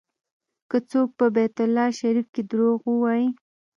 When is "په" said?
1.19-1.25